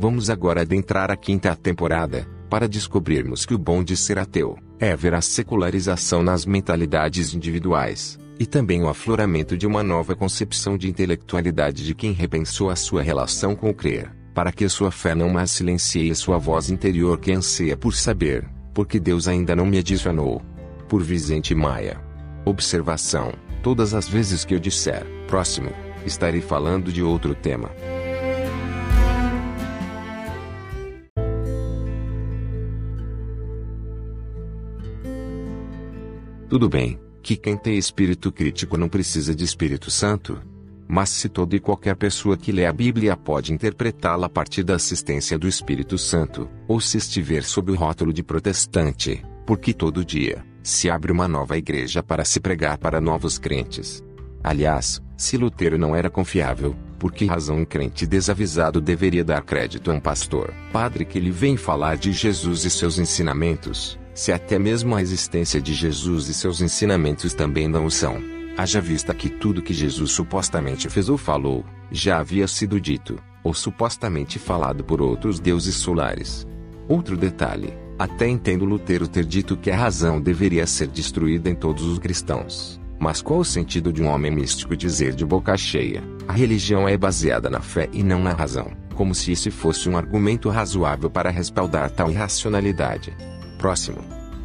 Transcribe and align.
Vamos 0.00 0.30
agora 0.30 0.60
adentrar 0.60 1.10
a 1.10 1.16
quinta 1.16 1.56
temporada, 1.56 2.24
para 2.48 2.68
descobrirmos 2.68 3.44
que 3.44 3.52
o 3.52 3.58
bom 3.58 3.82
de 3.82 3.96
ser 3.96 4.16
ateu 4.16 4.56
é 4.78 4.94
ver 4.94 5.12
a 5.12 5.20
secularização 5.20 6.22
nas 6.22 6.46
mentalidades 6.46 7.34
individuais, 7.34 8.16
e 8.38 8.46
também 8.46 8.80
o 8.80 8.88
afloramento 8.88 9.56
de 9.56 9.66
uma 9.66 9.82
nova 9.82 10.14
concepção 10.14 10.78
de 10.78 10.88
intelectualidade 10.88 11.84
de 11.84 11.96
quem 11.96 12.12
repensou 12.12 12.70
a 12.70 12.76
sua 12.76 13.02
relação 13.02 13.56
com 13.56 13.70
o 13.70 13.74
crer, 13.74 14.14
para 14.32 14.52
que 14.52 14.68
sua 14.68 14.92
fé 14.92 15.16
não 15.16 15.30
mais 15.30 15.50
silencie 15.50 16.14
sua 16.14 16.38
voz 16.38 16.70
interior 16.70 17.18
que 17.18 17.32
anseia 17.32 17.76
por 17.76 17.92
saber, 17.92 18.48
porque 18.72 19.00
Deus 19.00 19.26
ainda 19.26 19.56
não 19.56 19.66
me 19.66 19.78
adicionou. 19.78 20.40
Por 20.88 21.02
Vicente 21.02 21.56
Maia. 21.56 22.00
Observação: 22.44 23.32
todas 23.64 23.94
as 23.94 24.08
vezes 24.08 24.44
que 24.44 24.54
eu 24.54 24.60
disser 24.60 25.04
próximo, 25.26 25.70
estarei 26.06 26.40
falando 26.40 26.92
de 26.92 27.02
outro 27.02 27.34
tema. 27.34 27.68
Tudo 36.48 36.66
bem, 36.66 36.98
que 37.22 37.36
quem 37.36 37.58
tem 37.58 37.76
espírito 37.76 38.32
crítico 38.32 38.78
não 38.78 38.88
precisa 38.88 39.34
de 39.34 39.44
Espírito 39.44 39.90
Santo? 39.90 40.40
Mas 40.88 41.10
se 41.10 41.28
toda 41.28 41.54
e 41.54 41.60
qualquer 41.60 41.94
pessoa 41.94 42.38
que 42.38 42.50
lê 42.50 42.64
a 42.64 42.72
Bíblia 42.72 43.14
pode 43.14 43.52
interpretá-la 43.52 44.28
a 44.28 44.30
partir 44.30 44.62
da 44.62 44.76
assistência 44.76 45.38
do 45.38 45.46
Espírito 45.46 45.98
Santo, 45.98 46.48
ou 46.66 46.80
se 46.80 46.96
estiver 46.96 47.44
sob 47.44 47.70
o 47.70 47.74
rótulo 47.74 48.14
de 48.14 48.22
protestante, 48.22 49.22
porque 49.46 49.74
todo 49.74 50.02
dia 50.02 50.42
se 50.62 50.88
abre 50.88 51.12
uma 51.12 51.28
nova 51.28 51.58
igreja 51.58 52.02
para 52.02 52.24
se 52.24 52.40
pregar 52.40 52.78
para 52.78 52.98
novos 52.98 53.36
crentes. 53.36 54.02
Aliás, 54.42 55.02
se 55.18 55.36
Lutero 55.36 55.76
não 55.76 55.94
era 55.94 56.08
confiável, 56.08 56.74
por 56.98 57.12
que 57.12 57.26
razão 57.26 57.58
um 57.58 57.64
crente 57.66 58.06
desavisado 58.06 58.80
deveria 58.80 59.22
dar 59.22 59.42
crédito 59.42 59.90
a 59.90 59.94
um 59.94 60.00
pastor, 60.00 60.54
padre 60.72 61.04
que 61.04 61.20
lhe 61.20 61.30
vem 61.30 61.58
falar 61.58 61.98
de 61.98 62.10
Jesus 62.10 62.64
e 62.64 62.70
seus 62.70 62.98
ensinamentos? 62.98 63.98
Se 64.18 64.32
até 64.32 64.58
mesmo 64.58 64.96
a 64.96 65.00
existência 65.00 65.60
de 65.60 65.72
Jesus 65.72 66.28
e 66.28 66.34
seus 66.34 66.60
ensinamentos 66.60 67.34
também 67.34 67.68
não 67.68 67.86
o 67.86 67.90
são. 67.90 68.20
Haja 68.56 68.80
vista 68.80 69.14
que 69.14 69.28
tudo 69.28 69.62
que 69.62 69.72
Jesus 69.72 70.10
supostamente 70.10 70.88
fez 70.88 71.08
ou 71.08 71.16
falou, 71.16 71.64
já 71.88 72.18
havia 72.18 72.48
sido 72.48 72.80
dito, 72.80 73.16
ou 73.44 73.54
supostamente 73.54 74.36
falado 74.36 74.82
por 74.82 75.00
outros 75.00 75.38
deuses 75.38 75.76
solares. 75.76 76.44
Outro 76.88 77.16
detalhe, 77.16 77.72
até 77.96 78.26
entendo 78.26 78.64
Lutero 78.64 79.06
ter 79.06 79.24
dito 79.24 79.56
que 79.56 79.70
a 79.70 79.76
razão 79.76 80.20
deveria 80.20 80.66
ser 80.66 80.88
destruída 80.88 81.48
em 81.48 81.54
todos 81.54 81.84
os 81.84 82.00
cristãos. 82.00 82.80
Mas 82.98 83.22
qual 83.22 83.38
o 83.38 83.44
sentido 83.44 83.92
de 83.92 84.02
um 84.02 84.08
homem 84.08 84.32
místico 84.32 84.76
dizer 84.76 85.14
de 85.14 85.24
boca 85.24 85.56
cheia: 85.56 86.02
a 86.26 86.32
religião 86.32 86.88
é 86.88 86.96
baseada 86.96 87.48
na 87.48 87.60
fé 87.60 87.88
e 87.92 88.02
não 88.02 88.20
na 88.20 88.32
razão, 88.32 88.72
como 88.96 89.14
se 89.14 89.30
esse 89.30 89.48
fosse 89.48 89.88
um 89.88 89.96
argumento 89.96 90.48
razoável 90.48 91.08
para 91.08 91.30
respaldar 91.30 91.88
tal 91.88 92.10
irracionalidade? 92.10 93.16
Próximo. 93.58 93.98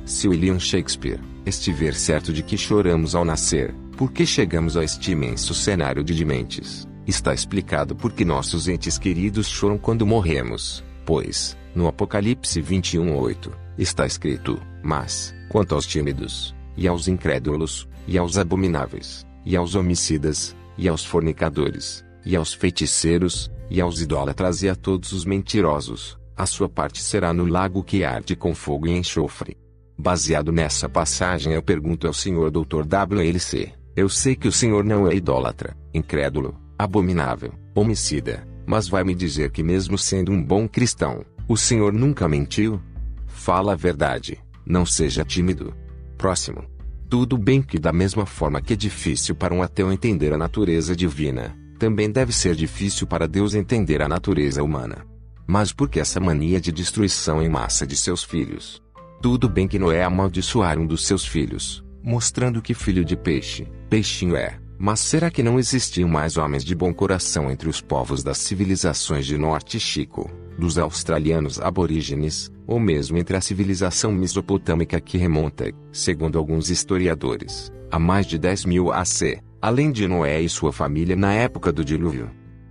Se 0.05 0.27
William 0.27 0.59
Shakespeare 0.59 1.21
estiver 1.45 1.93
certo 1.93 2.33
de 2.33 2.41
que 2.41 2.57
choramos 2.57 3.13
ao 3.13 3.23
nascer, 3.23 3.73
porque 3.95 4.25
chegamos 4.25 4.75
a 4.75 4.83
este 4.83 5.11
imenso 5.11 5.53
cenário 5.53 6.03
de 6.03 6.15
dementes, 6.15 6.87
está 7.05 7.33
explicado 7.33 7.95
porque 7.95 8.25
nossos 8.25 8.67
entes 8.67 8.97
queridos 8.97 9.47
choram 9.47 9.77
quando 9.77 10.05
morremos, 10.05 10.83
pois, 11.05 11.55
no 11.75 11.87
Apocalipse 11.87 12.59
21:8, 12.59 13.51
está 13.77 14.05
escrito: 14.05 14.59
Mas, 14.81 15.33
quanto 15.47 15.75
aos 15.75 15.85
tímidos, 15.85 16.55
e 16.75 16.87
aos 16.87 17.07
incrédulos, 17.07 17.87
e 18.07 18.17
aos 18.17 18.37
abomináveis, 18.37 19.25
e 19.45 19.55
aos 19.55 19.75
homicidas, 19.75 20.55
e 20.75 20.87
aos 20.87 21.05
fornicadores, 21.05 22.03
e 22.25 22.35
aos 22.35 22.51
feiticeiros, 22.51 23.51
e 23.69 23.79
aos 23.79 24.01
idólatras 24.01 24.63
e 24.63 24.69
a 24.69 24.75
todos 24.75 25.11
os 25.11 25.23
mentirosos, 25.23 26.17
a 26.35 26.45
sua 26.45 26.67
parte 26.67 27.01
será 27.01 27.33
no 27.33 27.45
lago 27.45 27.83
que 27.83 28.03
arde 28.03 28.35
com 28.35 28.55
fogo 28.55 28.87
e 28.87 28.91
enxofre. 28.91 29.57
Baseado 29.97 30.51
nessa 30.51 30.89
passagem, 30.89 31.53
eu 31.53 31.61
pergunto 31.61 32.07
ao 32.07 32.13
Sr. 32.13 32.49
Dr. 32.49 32.83
WLC: 32.83 33.71
Eu 33.95 34.09
sei 34.09 34.35
que 34.35 34.47
o 34.47 34.51
senhor 34.51 34.83
não 34.83 35.07
é 35.07 35.13
idólatra, 35.13 35.77
incrédulo, 35.93 36.55
abominável, 36.77 37.53
homicida, 37.75 38.47
mas 38.65 38.87
vai 38.87 39.03
me 39.03 39.13
dizer 39.13 39.51
que, 39.51 39.61
mesmo 39.61 39.97
sendo 39.97 40.31
um 40.31 40.43
bom 40.43 40.67
cristão, 40.67 41.23
o 41.47 41.55
senhor 41.55 41.93
nunca 41.93 42.27
mentiu? 42.27 42.81
Fala 43.27 43.73
a 43.73 43.75
verdade, 43.75 44.39
não 44.65 44.85
seja 44.85 45.23
tímido. 45.23 45.73
Próximo. 46.17 46.63
Tudo 47.09 47.37
bem 47.37 47.61
que, 47.61 47.77
da 47.77 47.93
mesma 47.93 48.25
forma 48.25 48.61
que 48.61 48.73
é 48.73 48.75
difícil 48.75 49.35
para 49.35 49.53
um 49.53 49.61
ateu 49.61 49.91
entender 49.91 50.33
a 50.33 50.37
natureza 50.37 50.95
divina, 50.95 51.55
também 51.77 52.09
deve 52.09 52.31
ser 52.31 52.55
difícil 52.55 53.05
para 53.05 53.27
Deus 53.27 53.53
entender 53.53 54.01
a 54.01 54.07
natureza 54.07 54.63
humana. 54.63 55.05
Mas 55.45 55.71
por 55.71 55.89
que 55.89 55.99
essa 55.99 56.19
mania 56.19 56.59
de 56.59 56.71
destruição 56.71 57.41
em 57.41 57.49
massa 57.49 57.85
de 57.85 57.95
seus 57.95 58.23
filhos? 58.23 58.81
Tudo 59.21 59.49
bem 59.49 59.67
que 59.67 59.79
Noé 59.79 60.03
amaldiçoar 60.03 60.77
um 60.79 60.85
dos 60.85 61.05
seus 61.05 61.25
filhos, 61.25 61.83
mostrando 62.03 62.61
que 62.61 62.73
filho 62.73 63.05
de 63.05 63.15
peixe, 63.15 63.67
peixinho 63.89 64.35
é. 64.35 64.59
Mas 64.77 64.99
será 64.99 65.29
que 65.31 65.43
não 65.43 65.59
existiam 65.59 66.09
mais 66.09 66.35
homens 66.35 66.63
de 66.63 66.75
bom 66.75 66.93
coração 66.93 67.49
entre 67.49 67.69
os 67.69 67.79
povos 67.79 68.23
das 68.23 68.37
civilizações 68.37 69.25
de 69.25 69.37
Norte 69.37 69.79
Chico, 69.79 70.29
dos 70.57 70.77
australianos 70.77 71.59
aborígenes, 71.61 72.51
ou 72.67 72.79
mesmo 72.79 73.17
entre 73.17 73.37
a 73.37 73.41
civilização 73.41 74.11
mesopotâmica 74.11 74.99
que 74.99 75.17
remonta, 75.17 75.71
segundo 75.91 76.37
alguns 76.37 76.69
historiadores, 76.69 77.71
a 77.91 77.99
mais 77.99 78.25
de 78.25 78.37
10 78.37 78.65
mil 78.65 78.91
AC, 78.91 79.41
além 79.61 79.91
de 79.91 80.07
Noé 80.07 80.41
e 80.41 80.49
sua 80.49 80.73
família 80.73 81.15
na 81.15 81.33
época 81.33 81.71
do 81.71 81.85
dilúvio? 81.85 82.29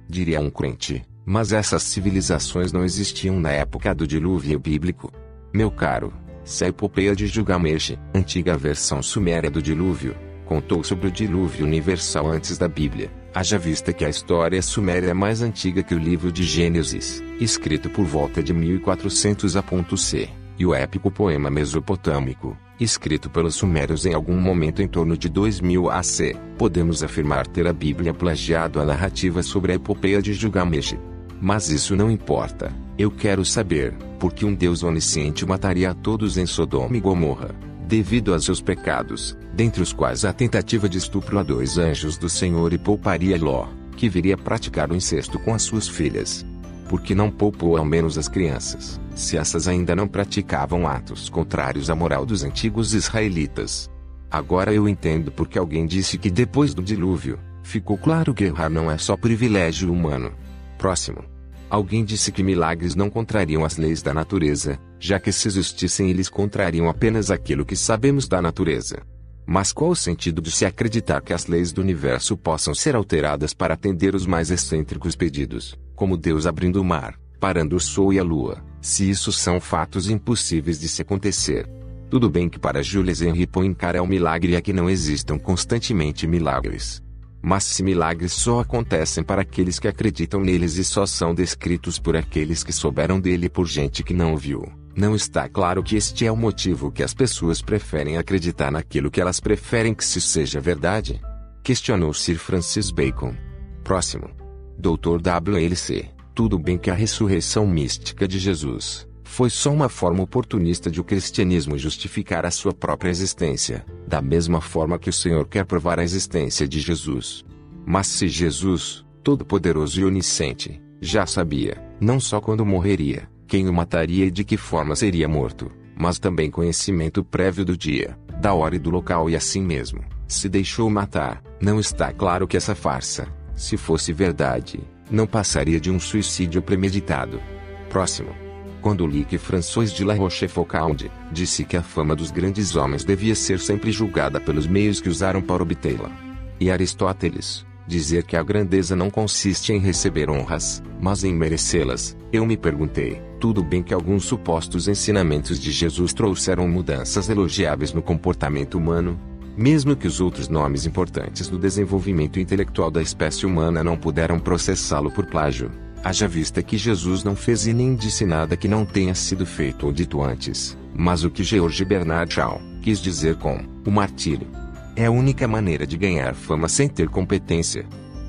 Diria 0.09 0.41
um 0.41 0.51
crente, 0.51 1.03
mas 1.25 1.53
essas 1.53 1.83
civilizações 1.83 2.73
não 2.73 2.85
existiam 2.85 3.39
na 3.39 3.51
época 3.51 3.95
do 3.95 4.07
dilúvio 4.07 4.59
bíblico. 4.59 5.13
Meu 5.53 5.71
caro, 5.71 6.13
se 6.45 6.65
a 6.65 6.69
epopeia 6.69 7.15
de 7.15 7.27
Gilgamesh, 7.27 7.97
antiga 8.15 8.57
versão 8.57 9.03
suméria 9.03 9.51
do 9.51 9.63
dilúvio, 9.63 10.17
contou 10.45 10.83
sobre 10.83 11.07
o 11.07 11.11
dilúvio 11.11 11.65
universal 11.65 12.29
antes 12.29 12.59
da 12.59 12.69
Bíblia, 12.69 13.11
haja 13.35 13.57
vista 13.57 13.93
que 13.93 14.05
a 14.05 14.09
história 14.09 14.61
suméria 14.61 15.11
é 15.11 15.15
mais 15.15 15.41
antiga 15.41 15.83
que 15.83 15.95
o 15.95 15.99
livro 15.99 16.33
de 16.33 16.43
Gênesis, 16.43 17.23
escrito 17.41 17.89
por 17.89 18.05
volta 18.05 18.43
de 18.43 18.53
1400 18.53 19.57
a.C., 19.57 20.29
e 20.59 20.67
o 20.67 20.75
épico 20.75 21.11
poema 21.11 21.51
mesopotâmico, 21.51 22.57
escrito 22.79 23.31
pelos 23.31 23.55
sumérios 23.55 24.05
em 24.05 24.13
algum 24.15 24.39
momento 24.39 24.83
em 24.83 24.87
torno 24.87 25.17
de 25.17 25.29
2000 25.29 25.91
AC, 25.91 26.37
podemos 26.59 27.03
afirmar 27.03 27.47
ter 27.47 27.67
a 27.67 27.73
Bíblia 27.73 28.13
plagiado 28.13 28.81
a 28.81 28.85
narrativa 28.85 29.43
sobre 29.43 29.73
a 29.73 29.75
epopeia 29.77 30.21
de 30.21 30.35
Gilgamesh. 30.35 30.97
Mas 31.43 31.71
isso 31.71 31.97
não 31.97 32.09
importa. 32.09 32.73
Eu 32.97 33.11
quero 33.11 33.45
saber, 33.45 33.93
por 34.21 34.33
que 34.33 34.45
um 34.45 34.55
Deus 34.55 34.85
onisciente 34.85 35.45
mataria 35.45 35.91
a 35.91 35.95
todos 35.95 36.39
em 36.39 36.47
Sodoma 36.47 36.97
e 36.97 37.01
Gomorra, 37.01 37.51
devido 37.85 38.33
a 38.33 38.39
seus 38.39 38.61
pecados, 38.63 39.37
dentre 39.53 39.83
os 39.83 39.93
quais 39.93 40.25
a 40.25 40.33
tentativa 40.33 40.89
de 40.89 40.99
estupro 40.99 41.41
a 41.41 41.43
dois 41.43 41.79
anjos 41.79 42.17
do 42.17 42.29
Senhor 42.29 42.73
e 42.73 42.79
pouparia 42.79 43.37
Ló, 43.37 43.67
que 43.97 44.09
viria 44.09 44.39
praticar 44.39 44.93
o 44.93 44.95
incesto 44.95 45.37
com 45.41 45.53
as 45.53 45.63
suas 45.63 45.89
filhas. 45.89 46.47
Porque 46.89 47.13
não 47.13 47.29
poupou 47.29 47.77
ao 47.77 47.85
menos 47.85 48.17
as 48.17 48.29
crianças, 48.29 49.01
se 49.13 49.37
essas 49.37 49.67
ainda 49.67 49.97
não 49.97 50.07
praticavam 50.07 50.87
atos 50.87 51.29
contrários 51.29 51.91
à 51.91 51.95
moral 51.97 52.25
dos 52.25 52.45
antigos 52.45 52.95
israelitas. 52.95 53.91
Agora 54.31 54.73
eu 54.73 54.89
entendo 54.89 55.33
porque 55.33 55.59
alguém 55.59 55.87
disse 55.87 56.17
que 56.19 56.31
depois 56.31 56.73
do 56.73 56.85
dilúvio, 56.85 57.37
ficou 57.65 57.99
claro 57.99 58.33
que 58.33 58.45
errar 58.45 58.71
não 58.71 58.89
é 58.89 58.97
só 58.97 59.17
privilégio 59.17 59.93
humano. 59.93 60.31
Próximo. 60.79 61.32
Alguém 61.73 62.05
disse 62.05 62.31
que 62.31 62.43
milagres 62.43 62.95
não 62.95 63.09
contrariam 63.09 63.65
as 63.65 63.79
leis 63.79 64.03
da 64.03 64.13
natureza, 64.13 64.79
já 65.01 65.19
que 65.19 65.33
se 65.33 65.49
existissem 65.49 66.11
eles 66.11 66.29
contrariam 66.29 66.87
apenas 66.87 67.31
aquilo 67.31 67.65
que 67.65 67.75
sabemos 67.75 68.29
da 68.29 68.43
natureza. 68.43 69.01
Mas 69.47 69.73
qual 69.73 69.93
o 69.93 69.97
sentido 69.97 70.43
de 70.43 70.51
se 70.51 70.67
acreditar 70.67 71.23
que 71.23 71.33
as 71.33 71.47
leis 71.47 71.73
do 71.73 71.81
universo 71.81 72.37
possam 72.37 72.75
ser 72.75 72.95
alteradas 72.95 73.55
para 73.55 73.73
atender 73.73 74.15
os 74.15 74.27
mais 74.27 74.51
excêntricos 74.51 75.17
pedidos, 75.17 75.75
como 75.97 76.19
Deus 76.19 76.47
abrindo 76.47 76.79
o 76.79 76.85
mar, 76.85 77.19
parando 77.41 77.75
o 77.75 77.81
sol 77.81 78.13
e 78.13 78.19
a 78.19 78.23
lua, 78.23 78.63
se 78.83 79.09
isso 79.09 79.33
são 79.33 79.59
fatos 79.59 80.11
impossíveis 80.11 80.79
de 80.79 80.89
se 80.89 81.01
acontecer? 81.01 81.67
Tudo 82.11 82.29
bem 82.29 82.51
que 82.51 82.59
para 82.59 82.83
Jules 82.83 83.23
Henry 83.23 83.47
Poincaré 83.47 83.97
é 83.97 84.03
um 84.03 84.07
milagre 84.07 84.57
é 84.57 84.61
que 84.61 84.75
não 84.75 84.91
existam 84.91 85.39
constantemente 85.39 86.27
milagres. 86.27 87.03
Mas 87.43 87.65
se 87.65 87.83
milagres 87.83 88.33
só 88.33 88.61
acontecem 88.61 89.25
para 89.25 89.43
aqueles 89.43 89.81
que 89.81 89.89
acreditam 89.89 90.41
neles 90.41 90.77
e 90.77 90.85
só 90.85 91.05
são 91.05 91.35
descritos 91.35 91.99
por 91.99 92.17
aqueles 92.17 92.63
que 92.63 92.73
souberam 92.73 93.21
dele 93.21 93.49
por 93.49 93.67
gente 93.67 94.05
que 94.05 94.15
não 94.15 94.37
viu, 94.37 94.63
não 94.95 95.15
está 95.15 95.49
claro 95.49 95.83
que 95.83 95.97
este 95.97 96.25
é 96.25 96.31
o 96.31 96.37
motivo 96.37 96.93
que 96.93 97.03
as 97.03 97.13
pessoas 97.13 97.61
preferem 97.61 98.17
acreditar 98.17 98.71
naquilo 98.71 99.11
que 99.11 99.21
elas 99.21 99.41
preferem 99.41 99.93
que 99.93 100.05
se 100.05 100.21
seja 100.21 100.61
verdade? 100.61 101.21
Questionou 101.65 102.13
Sir 102.13 102.37
Francis 102.37 102.91
Bacon. 102.91 103.35
Próximo. 103.83 104.31
Dr. 104.79 105.21
W.L.C. 105.21 106.11
Tudo 106.35 106.59
bem 106.59 106.77
que 106.77 106.91
a 106.91 106.95
ressurreição 106.95 107.67
mística 107.67 108.29
de 108.29 108.39
Jesus 108.39 109.07
foi 109.23 109.49
só 109.49 109.71
uma 109.73 109.89
forma 109.89 110.23
oportunista 110.23 110.91
de 110.91 111.01
o 111.01 111.05
cristianismo 111.05 111.79
justificar 111.79 112.45
a 112.45 112.51
sua 112.51 112.75
própria 112.75 113.09
existência, 113.09 113.85
da 114.13 114.21
mesma 114.21 114.61
forma 114.61 114.99
que 114.99 115.09
o 115.09 115.13
Senhor 115.13 115.49
quer 115.49 115.65
provar 115.65 115.99
a 115.99 116.05
existência 116.05 116.69
de 116.69 116.81
Jesus. 116.81 117.43
Mas 117.87 118.09
se 118.09 118.29
Jesus, 118.29 119.07
todo-poderoso 119.25 119.99
e 119.99 120.05
onisciente, 120.05 120.83
Já 121.05 121.27
sabia, 121.27 121.83
não 121.99 122.21
só 122.21 122.41
quando 122.41 122.65
morreria, 122.65 123.29
quem 123.49 123.69
o 123.69 123.73
mataria 123.73 124.27
e 124.27 124.31
de 124.31 124.45
que 124.45 124.57
forma 124.57 124.95
seria 124.95 125.27
morto, 125.27 125.69
mas 125.99 126.17
também 126.19 126.49
conhecimento 126.49 127.25
prévio 127.25 127.65
do 127.65 127.77
dia, 127.77 128.17
da 128.41 128.55
hora 128.55 128.77
e 128.77 128.79
do 128.79 128.89
local 128.89 129.29
e 129.29 129.35
assim 129.35 129.63
mesmo, 129.63 130.05
se 130.29 130.49
deixou 130.49 130.89
matar. 130.89 131.43
Não 131.61 131.81
está 131.81 132.13
claro 132.13 132.47
que 132.47 132.57
essa 132.57 132.75
farsa, 132.75 133.27
se 133.57 133.77
fosse 133.77 134.13
verdade, 134.13 134.79
não 135.11 135.27
passaria 135.27 135.81
de 135.81 135.91
um 135.91 135.99
suicídio 135.99 136.63
premeditado. 136.63 137.41
Próximo. 137.89 138.42
Quando 138.83 139.07
li 139.07 139.25
que 139.25 139.39
François 139.39 139.95
de 139.95 140.05
La 140.05 140.15
Rochefoucauld 140.15 141.09
disse 141.31 141.65
que 141.65 141.77
a 141.77 141.83
fama 141.83 142.17
dos 142.17 142.33
grandes 142.33 142.75
homens 142.75 143.05
devia 143.05 143.33
ser 143.33 143.61
sempre 143.61 143.93
julgada 143.93 144.41
pelos 144.41 144.67
meios 144.67 145.01
que 145.01 145.09
usaram 145.09 145.41
para 145.41 145.63
obtê-la. 145.63 146.11
E 146.59 146.69
Aristóteles, 146.69 147.65
dizer 147.87 148.25
que 148.25 148.37
a 148.37 148.43
grandeza 148.43 148.97
não 148.97 149.09
consiste 149.09 149.73
em 149.73 149.79
receber 149.79 150.29
honras, 150.29 150.83
mas 151.01 151.23
em 151.23 151.33
merecê-las, 151.33 152.17
eu 152.33 152.45
me 152.45 152.57
perguntei, 152.57 153.23
tudo 153.39 153.63
bem 153.63 153.85
que 153.85 153.95
alguns 153.95 154.25
supostos 154.25 154.89
ensinamentos 154.89 155.61
de 155.61 155.71
Jesus 155.71 156.13
trouxeram 156.13 156.67
mudanças 156.67 157.29
elogiáveis 157.29 157.93
no 157.93 158.03
comportamento 158.03 158.77
humano, 158.77 159.17
mesmo 159.57 159.95
que 159.95 160.09
os 160.09 160.21
outros 160.21 160.49
nomes 160.49 160.87
importantes 160.87 161.47
do 161.47 161.57
desenvolvimento 161.57 162.41
intelectual 162.41 162.91
da 162.91 163.01
espécie 163.01 163.47
humana 163.47 163.85
não 163.85 163.97
puderam 163.97 164.41
processá-lo 164.41 165.11
por 165.13 165.27
plágio. 165.27 165.71
Haja 166.05 166.27
vista 166.27 166.63
que 166.63 166.77
Jesus 166.77 167.23
não 167.23 167.37
fez 167.37 167.67
e 167.69 167.73
nem 167.73 167.95
disse 167.95 168.27
nada 168.27 168.57
que 168.57 168.67
não 168.67 168.85
tenha 168.85 169.15
sido 169.15 169.47
feito 169.47 169.87
ou 169.87 169.93
dito 169.93 170.21
antes, 170.21 170.77
mas 170.93 171.23
o 171.23 171.31
que 171.31 171.45
George 171.45 171.85
Bernard 171.85 172.35
Shaw 172.35 172.61
quis 172.83 173.01
dizer 173.01 173.37
com 173.37 173.65
o 173.87 173.91
martírio. 173.91 174.49
É 174.97 175.07
a 175.07 175.11
única 175.13 175.47
maneira 175.47 175.87
de 175.87 175.97
ganhar 175.97 176.35
fama 176.35 176.69
sem 176.69 176.89
ter 176.89 177.09
competência. 177.09 177.87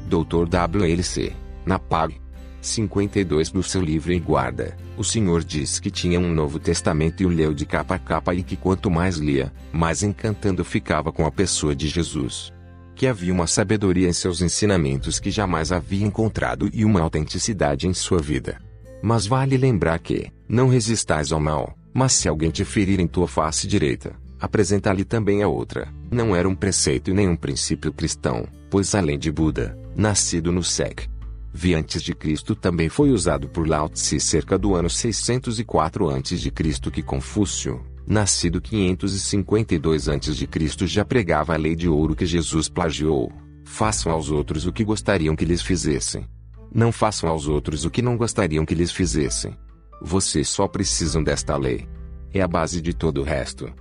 Dr. 0.08 0.48
W.L.C. 0.48 1.34
Na 1.66 1.80
PAG. 1.80 2.22
52 2.62 3.50
do 3.50 3.62
seu 3.62 3.82
livro 3.82 4.14
em 4.14 4.22
guarda, 4.22 4.78
o 4.96 5.04
Senhor 5.04 5.44
diz 5.44 5.80
que 5.80 5.92
tinha 5.92 6.18
um 6.18 6.34
Novo 6.34 6.60
Testamento 6.60 7.22
e 7.22 7.26
o 7.26 7.30
leu 7.30 7.54
de 7.54 7.66
capa 7.66 7.96
a 7.96 8.00
capa 8.00 8.34
e 8.34 8.42
que 8.42 8.56
quanto 8.56 8.90
mais 8.90 9.18
lia, 9.18 9.52
mais 9.72 10.02
encantando 10.02 10.64
ficava 10.64 11.12
com 11.12 11.26
a 11.26 11.32
pessoa 11.32 11.76
de 11.76 11.90
Jesus. 11.90 12.53
Que 12.96 13.08
havia 13.08 13.34
uma 13.34 13.48
sabedoria 13.48 14.08
em 14.08 14.14
seus 14.14 14.42
ensinamentos 14.42 15.20
que 15.20 15.32
jamais 15.32 15.72
havia 15.72 16.06
encontrado 16.06 16.70
e 16.74 16.86
uma 16.86 17.02
autenticidade 17.02 17.88
em 17.88 17.94
sua 17.94 18.20
vida. 18.20 18.60
Mas 19.02 19.26
vale 19.26 19.58
lembrar 19.58 20.00
que, 20.00 20.32
não 20.48 20.68
resistais 20.68 21.32
ao 21.32 21.40
mal, 21.40 21.78
mas 21.94 22.14
se 22.14 22.28
alguém 22.28 22.50
te 22.50 22.64
ferir 22.64 23.00
em 23.00 23.08
tua 23.08 23.28
face 23.28 23.68
direita, 23.68 24.16
apresenta-lhe 24.40 25.04
também 25.04 25.44
a 25.44 25.48
outra. 25.48 25.88
Não 26.12 26.36
era 26.36 26.48
um 26.48 26.56
preceito 26.56 27.12
e 27.12 27.14
nem 27.14 27.28
um 27.28 27.36
princípio 27.36 27.94
cristão, 27.94 28.46
pois 28.70 28.94
além 28.96 29.18
de 29.18 29.32
Buda, 29.32 29.78
nascido 29.96 30.52
no 30.52 30.64
SEC, 30.64 31.08
vi 31.54 31.76
antes 31.76 32.02
de 32.02 32.16
Cristo 32.16 32.56
também 32.56 32.90
foi 32.90 33.12
usado 33.12 33.48
por 33.48 33.68
Lao 33.68 33.88
Tse 33.88 34.20
cerca 34.20 34.58
do 34.58 34.76
ano 34.76 34.90
604 34.90 36.10
a.C. 36.10 36.52
que 36.92 37.04
Confúcio, 37.04 37.86
nascido 38.06 38.62
552 38.62 40.10
a.C. 40.10 40.88
já 40.88 41.06
pregava 41.06 41.54
a 41.54 41.58
lei 41.58 41.76
de 41.76 41.88
ouro 41.88 42.16
que 42.16 42.26
Jesus 42.26 42.70
plagiou. 42.70 43.32
Façam 43.66 44.12
aos 44.12 44.30
outros 44.30 44.66
o 44.66 44.72
que 44.72 44.84
gostariam 44.84 45.36
que 45.36 45.46
lhes 45.46 45.62
fizessem. 45.62 46.28
Não 46.74 46.92
façam 46.92 47.30
aos 47.30 47.48
outros 47.48 47.86
o 47.86 47.90
que 47.90 48.02
não 48.02 48.18
gostariam 48.18 48.66
que 48.66 48.76
lhes 48.76 48.92
fizessem. 48.92 49.58
Vocês 50.02 50.50
só 50.50 50.68
precisam 50.68 51.24
desta 51.24 51.56
lei. 51.56 51.88
É 52.34 52.42
a 52.42 52.48
base 52.48 52.82
de 52.82 52.94
todo 52.94 53.22
o 53.22 53.24
resto. 53.24 53.72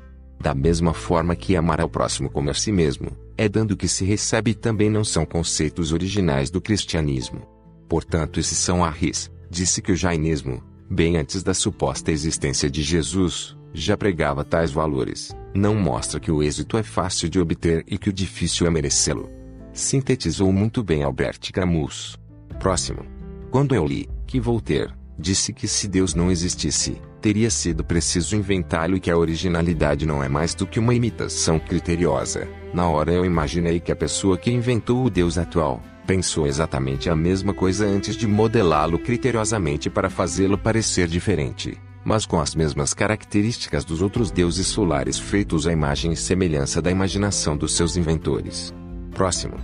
Da 0.41 0.55
mesma 0.55 0.93
forma 0.93 1.35
que 1.35 1.57
amar 1.57 1.81
ao 1.81 1.89
próximo 1.89 2.29
como 2.29 2.51
a 2.51 2.55
si 2.55 2.71
mesmo, 2.71 3.17
é 3.37 3.49
dando 3.49 3.77
que 3.77 3.89
se 3.89 4.05
recebe 4.05 4.55
também 4.55 4.91
não 4.91 5.05
são 5.05 5.25
conceitos 5.25 5.93
originais 5.93 6.51
do 6.51 6.61
cristianismo. 6.61 7.43
Portanto, 7.89 8.41
esses 8.41 8.59
são 8.59 8.85
arris, 8.85 9.31
disse 9.51 9.81
que 9.81 9.93
o 9.93 9.97
jainismo, 9.97 10.63
bem 10.91 11.17
antes 11.17 11.43
da 11.43 11.55
suposta 11.55 12.11
existência 12.11 12.71
de 12.71 12.83
Jesus, 12.83 13.57
já 13.73 13.97
pregava 13.97 14.45
tais 14.45 14.71
valores. 14.71 15.35
Não 15.55 15.75
mostra 15.75 16.21
que 16.21 16.31
o 16.31 16.43
êxito 16.43 16.77
é 16.77 16.83
fácil 16.83 17.29
de 17.29 17.39
obter 17.39 17.85
e 17.87 17.99
que 17.99 18.09
o 18.09 18.13
difícil 18.13 18.67
é 18.67 18.71
merecê-lo. 18.71 19.31
Sintetizou 19.73 20.53
muito 20.53 20.83
bem 20.83 21.03
Albert 21.03 21.51
Camus. 21.53 22.19
Próximo. 22.59 23.05
Quando 23.51 23.75
eu 23.75 23.87
li 23.87 24.09
que 24.27 24.41
Voltaire 24.41 24.93
disse 25.19 25.53
que 25.53 25.69
se 25.69 25.87
Deus 25.87 26.15
não 26.15 26.31
existisse, 26.31 27.01
teria 27.21 27.51
sido 27.51 27.85
preciso 27.85 28.35
inventá-lo 28.35 28.97
e 28.97 29.01
que 29.01 29.11
a 29.11 29.17
originalidade 29.17 30.05
não 30.05 30.23
é 30.23 30.29
mais 30.29 30.55
do 30.55 30.67
que 30.67 30.81
uma 30.81 30.95
imitação 30.95 31.59
criteriosa. 31.59 32.49
Na 32.75 32.89
hora 32.89 33.13
eu 33.13 33.25
imaginei 33.25 33.79
que 33.79 33.93
a 33.93 33.97
pessoa 33.97 34.37
que 34.37 34.51
inventou 34.51 35.05
o 35.05 35.11
Deus 35.11 35.39
atual 35.39 35.81
pensou 36.07 36.47
exatamente 36.47 37.09
a 37.09 37.15
mesma 37.15 37.55
coisa 37.55 37.87
antes 37.87 38.17
de 38.17 38.27
modelá-lo 38.27 38.99
criteriosamente 38.99 39.89
para 39.89 40.11
fazê-lo 40.11 40.59
parecer 40.59 41.07
diferente, 41.07 41.79
mas 42.05 42.27
com 42.27 42.41
as 42.41 42.55
mesmas 42.55 42.93
características 42.93 43.85
dos 43.85 44.03
outros 44.03 44.31
deuses 44.31 44.67
solares 44.67 45.19
feitos 45.19 45.67
à 45.67 45.73
imagem 45.73 46.13
e 46.13 46.17
semelhança 46.17 46.83
da 46.83 46.91
imaginação 46.91 47.57
dos 47.57 47.75
seus 47.77 47.97
inventores. 47.97 48.73
Próximo. 49.13 49.55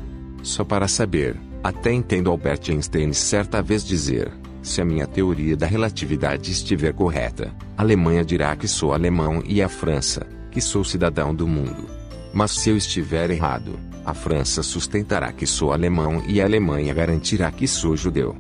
Só 0.43 0.65
para 0.65 0.87
saber, 0.87 1.37
até 1.63 1.93
entendo 1.93 2.31
Albert 2.31 2.63
Einstein 2.69 3.13
certa 3.13 3.61
vez 3.61 3.85
dizer: 3.85 4.33
se 4.63 4.81
a 4.81 4.85
minha 4.85 5.07
teoria 5.07 5.57
da 5.57 5.67
relatividade 5.67 6.53
estiver 6.53 6.93
correta, 6.93 7.53
a 7.77 7.83
Alemanha 7.83 8.25
dirá 8.25 8.55
que 8.55 8.69
sou 8.69 8.93
alemão 8.93 9.43
e 9.47 9.63
a 9.63 9.69
França, 9.69 10.27
que 10.51 10.61
sou 10.61 10.85
cidadão 10.85 11.35
do 11.35 11.47
mundo. 11.47 11.89
Mas 12.33 12.53
se 12.53 12.71
eu 12.71 12.77
estiver 12.77 13.31
errado, 13.31 13.79
a 14.05 14.15
França 14.15 14.63
sustentará 14.63 15.33
que 15.33 15.47
sou 15.47 15.73
alemão 15.73 16.23
e 16.27 16.41
a 16.41 16.45
Alemanha 16.45 16.95
garantirá 16.95 17.51
que 17.51 17.67
sou 17.67 17.97
judeu. 17.97 18.37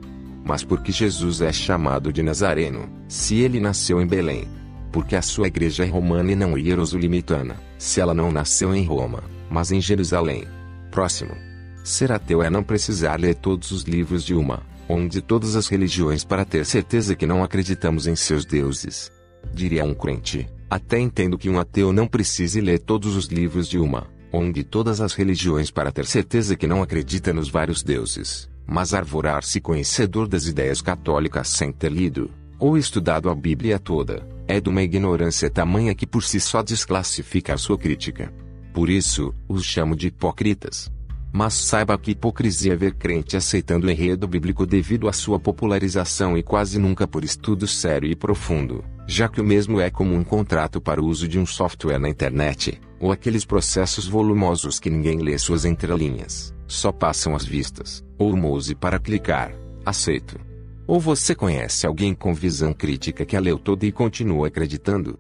Mas 0.49 0.65
porque 0.65 0.91
Jesus 0.91 1.43
é 1.43 1.53
chamado 1.53 2.11
de 2.11 2.23
Nazareno, 2.23 2.89
se 3.07 3.37
ele 3.37 3.61
nasceu 3.61 4.01
em 4.01 4.07
Belém? 4.07 4.49
Porque 4.91 5.15
a 5.15 5.21
sua 5.21 5.47
igreja 5.47 5.85
é 5.85 5.87
romana 5.87 6.33
e 6.33 6.35
não 6.35 6.57
hierosolimitana, 6.57 7.57
se 7.77 8.01
ela 8.01 8.15
não 8.15 8.33
nasceu 8.33 8.75
em 8.75 8.83
Roma, 8.83 9.23
mas 9.51 9.71
em 9.71 9.81
Jerusalém. 9.81 10.47
Próximo. 10.91 11.33
Ser 11.85 12.11
ateu 12.11 12.43
é 12.43 12.49
não 12.49 12.63
precisar 12.63 13.21
ler 13.21 13.35
todos 13.35 13.73
os 13.73 13.83
livros 13.83 14.25
de 14.25 14.33
uma, 14.35 14.63
ou 14.89 15.07
de 15.07 15.21
todas 15.21 15.55
as 15.55 15.69
religiões 15.69 16.25
para 16.25 16.47
ter 16.47 16.65
certeza 16.65 17.15
que 17.15 17.27
não 17.27 17.45
acreditamos 17.45 18.07
em 18.07 18.17
seus 18.17 18.47
deuses. 18.47 19.13
Diria 19.53 19.85
um 19.85 19.93
crente, 19.93 20.49
até 20.71 20.99
entendo 20.99 21.37
que 21.37 21.51
um 21.51 21.61
ateu 21.61 21.93
não 21.93 22.07
precise 22.07 22.63
ler 22.63 22.79
todos 22.79 23.17
os 23.17 23.27
livros 23.27 23.69
de 23.69 23.79
uma, 23.79 24.07
onde 24.33 24.65
todas 24.65 25.03
as 25.03 25.13
religiões 25.13 25.71
para 25.71 25.93
ter 25.93 26.07
certeza 26.07 26.57
que 26.57 26.67
não 26.67 26.83
acredita 26.83 27.35
nos 27.35 27.51
vários 27.51 27.83
deuses, 27.83 28.49
mas 28.69 28.93
arvorar-se 28.93 29.63
conhecedor 29.63 30.29
das 30.29 30.47
ideias 30.47 30.83
católicas 30.83 31.49
sem 31.49 31.73
ter 31.73 31.91
lido, 31.91 32.31
ou 32.59 32.77
estudado 32.77 33.31
a 33.31 33.35
Bíblia 33.35 33.79
toda, 33.79 34.29
é 34.47 34.61
de 34.61 34.69
uma 34.69 34.83
ignorância 34.83 35.49
tamanha 35.49 35.95
que 35.95 36.07
por 36.07 36.23
si 36.23 36.39
só 36.39 36.63
desclassifica 36.63 37.55
a 37.55 37.57
sua 37.57 37.79
crítica. 37.79 38.31
Por 38.75 38.91
isso, 38.91 39.35
os 39.49 39.65
chamo 39.65 39.97
de 39.97 40.09
hipócritas. 40.09 40.93
Mas 41.33 41.55
saiba 41.55 41.99
que 41.99 42.13
hipocrisia 42.13 42.75
é 42.75 42.77
ver 42.77 42.95
crente 42.95 43.37
aceitando 43.37 43.87
o 43.87 43.91
enredo 43.91 44.27
bíblico 44.27 44.67
devido 44.67 45.09
à 45.09 45.13
sua 45.13 45.39
popularização 45.39 46.37
e 46.37 46.43
quase 46.43 46.79
nunca 46.79 47.07
por 47.07 47.25
estudo 47.25 47.67
sério 47.67 48.11
e 48.11 48.17
profundo, 48.17 48.85
já 49.07 49.29
que 49.29 49.41
o 49.41 49.45
mesmo 49.45 49.81
é 49.81 49.91
como 49.91 50.15
um 50.15 50.25
contrato 50.25 50.81
para 50.81 51.03
o 51.03 51.07
uso 51.07 51.29
de 51.29 51.39
um 51.39 51.47
software 51.47 51.99
na 51.99 52.09
internet, 52.09 52.81
ou 52.99 53.13
aqueles 53.13 53.45
processos 53.45 54.07
volumosos 54.07 54.81
que 54.81 54.91
ninguém 54.91 55.19
lê 55.19 55.39
suas 55.39 55.67
entrelinhas, 55.67 56.55
só 56.69 56.93
passam 56.93 57.35
as 57.35 57.45
vistas, 57.45 58.05
ou 58.19 58.33
o 58.33 58.37
mouse 58.37 58.75
para 58.75 58.99
clicar, 58.99 59.53
aceito. 59.85 60.39
Ou 60.87 61.01
você 61.01 61.35
conhece 61.35 61.87
alguém 61.87 62.15
com 62.15 62.35
visão 62.35 62.73
crítica 62.73 63.25
que 63.25 63.37
a 63.37 63.41
leu 63.41 63.59
toda 63.59 63.87
e 63.87 63.91
continua 63.91 64.49
acreditando? 64.49 65.19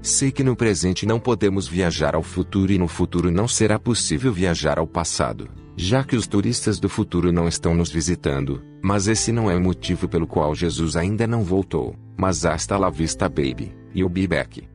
Sei 0.00 0.32
que 0.32 0.42
no 0.42 0.56
presente 0.56 1.04
não 1.04 1.20
podemos 1.20 1.68
viajar 1.68 2.14
ao 2.14 2.22
futuro 2.22 2.72
e 2.72 2.78
no 2.78 2.88
futuro 2.88 3.30
não 3.30 3.46
será 3.46 3.78
possível 3.78 4.32
viajar 4.32 4.78
ao 4.78 4.86
passado, 4.86 5.50
já 5.76 6.02
que 6.02 6.16
os 6.16 6.26
turistas 6.26 6.80
do 6.80 6.88
futuro 6.88 7.30
não 7.30 7.46
estão 7.46 7.74
nos 7.74 7.90
visitando, 7.90 8.62
mas 8.82 9.08
esse 9.08 9.32
não 9.32 9.50
é 9.50 9.56
o 9.56 9.60
motivo 9.60 10.08
pelo 10.08 10.26
qual 10.26 10.54
Jesus 10.54 10.96
ainda 10.96 11.26
não 11.26 11.42
voltou, 11.42 11.96
mas 12.16 12.44
hasta 12.44 12.76
la 12.76 12.90
vista 12.90 13.28
baby, 13.28 13.74
e 13.94 14.04
o 14.04 14.08
be 14.08 14.26
back. 14.26 14.68